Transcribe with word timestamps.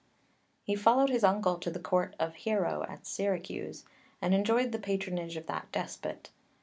He 0.63 0.73
followed 0.75 1.09
his 1.11 1.23
uncle 1.23 1.59
to 1.59 1.69
the 1.69 1.79
Court 1.79 2.15
of 2.19 2.33
Hiero 2.33 2.81
at 2.89 3.05
Syracuse, 3.05 3.85
and 4.19 4.33
enjoyed 4.33 4.71
the 4.71 4.79
patronage 4.79 5.37
of 5.37 5.45
that 5.45 5.71
despot. 5.71 6.31